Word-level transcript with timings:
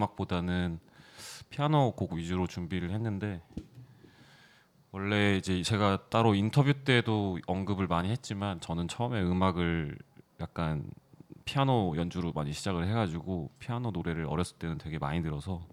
음악보다는 0.00 0.78
피아노 1.50 1.92
곡 1.92 2.14
위주로 2.14 2.46
준비를 2.46 2.90
했는데 2.90 3.42
원래 4.92 5.36
이제 5.36 5.62
제가 5.62 6.08
따로 6.08 6.34
인터뷰 6.34 6.72
때도 6.84 7.38
언급을 7.46 7.86
많이 7.86 8.10
했지만 8.10 8.60
저는 8.60 8.88
처음에 8.88 9.20
음악을 9.22 9.98
약간 10.40 10.90
피아노 11.44 11.94
연주로 11.96 12.32
많이 12.32 12.52
시작을 12.52 12.88
해가지고 12.88 13.50
피아노 13.58 13.90
노래를 13.90 14.26
어렸을 14.26 14.56
때는 14.58 14.78
되게 14.78 14.98
많이 14.98 15.22
들어서 15.22 15.66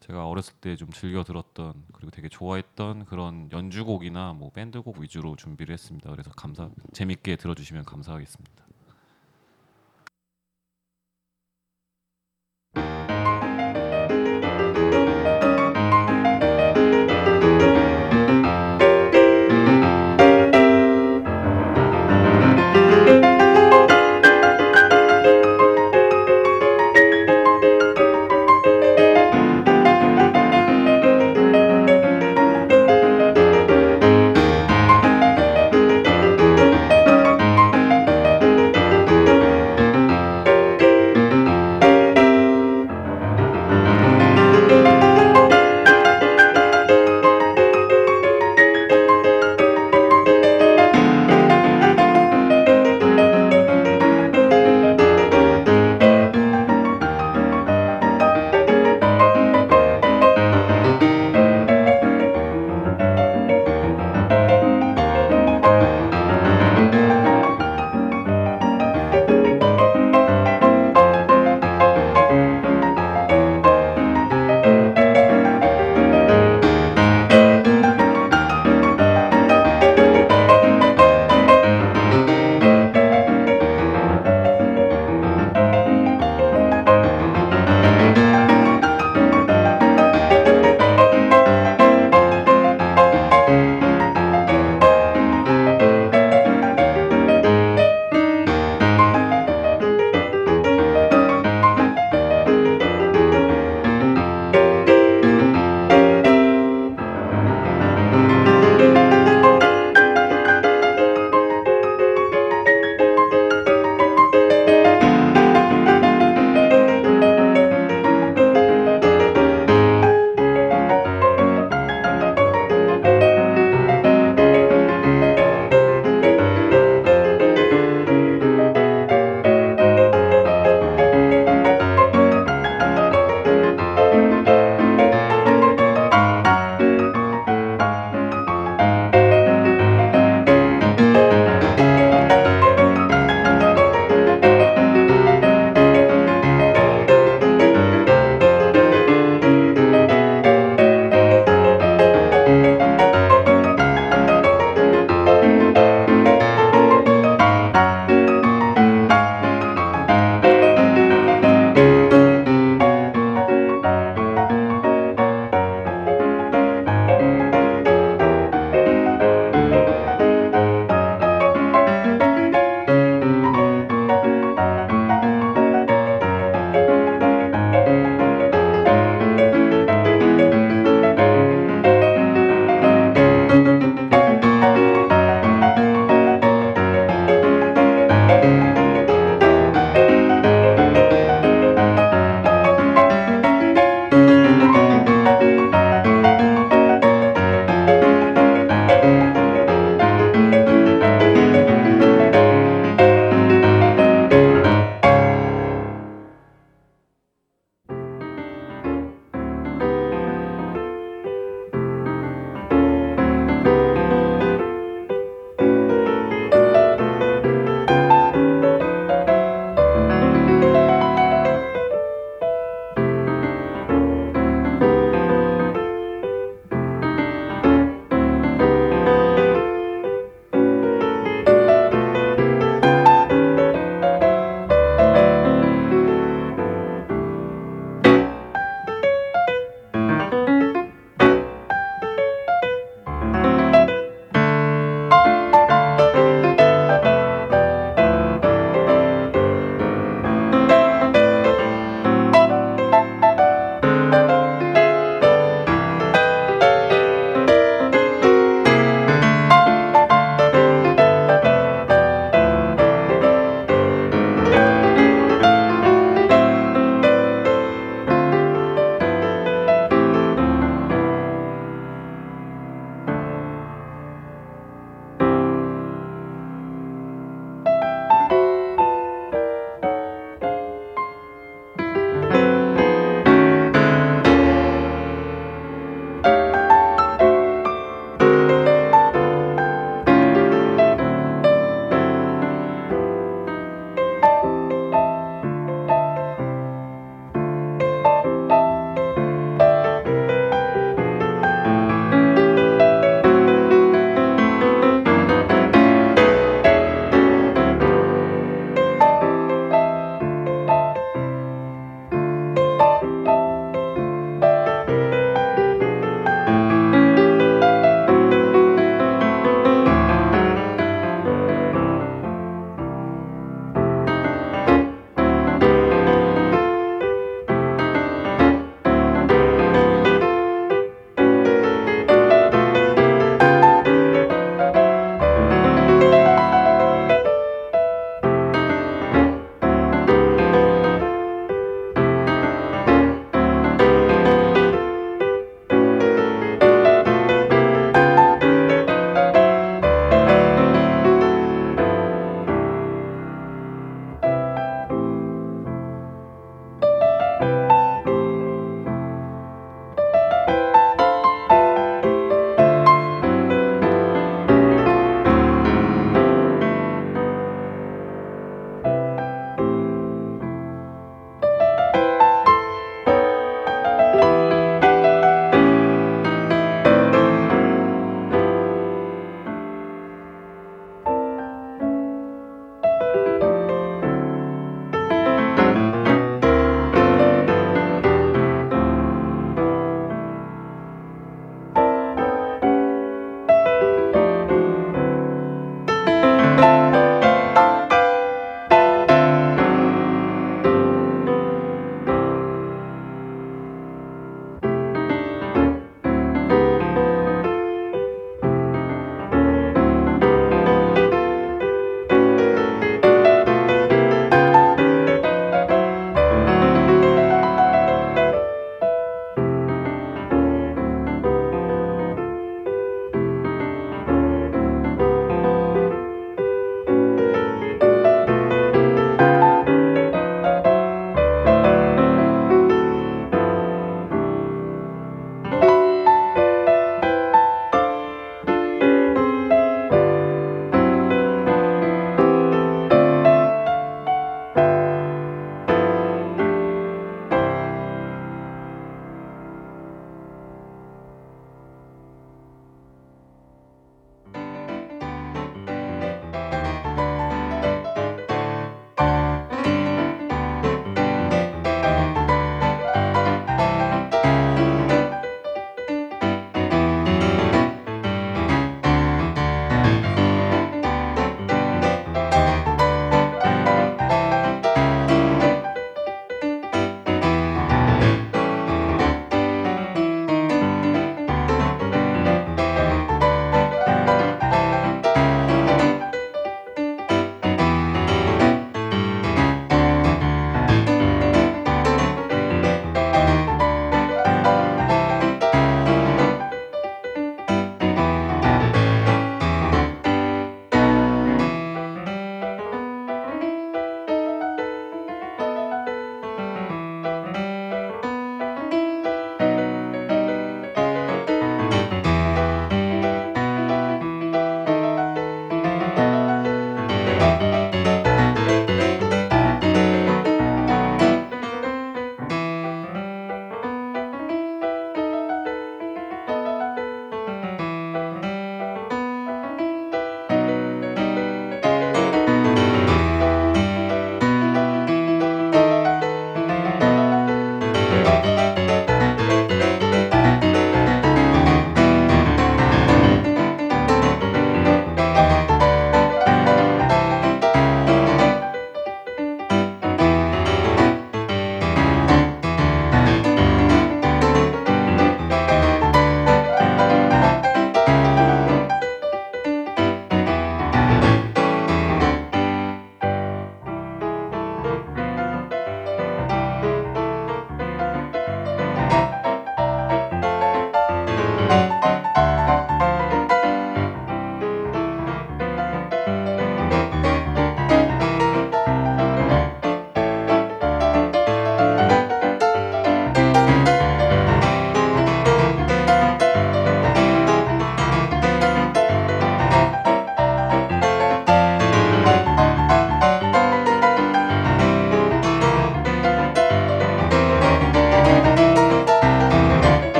제가 0.00 0.26
어렸을 0.26 0.54
때 0.60 0.74
좀 0.76 0.90
즐겨 0.90 1.22
들었던 1.22 1.72
그리고 1.92 2.10
되게 2.10 2.28
좋아했던 2.28 3.04
그런 3.04 3.48
연주곡이나 3.52 4.32
뭐 4.32 4.50
밴드곡 4.50 4.98
위주로 4.98 5.36
준비를 5.36 5.72
했습니다. 5.72 6.10
그래서 6.10 6.30
감사 6.30 6.68
재밌게 6.92 7.36
들어주시면 7.36 7.84
감사하겠습니다. 7.84 8.67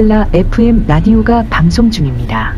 이슬라 0.00 0.30
FM 0.32 0.86
라디오가 0.86 1.44
방송 1.50 1.90
중입니다. 1.90 2.49